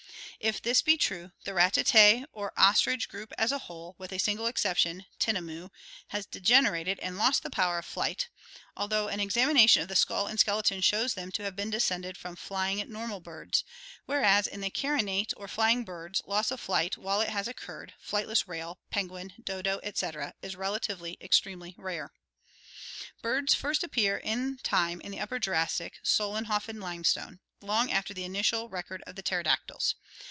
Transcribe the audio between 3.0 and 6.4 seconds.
VOLANT ADAPTATION group as a whole, with a single exception (tinamou),has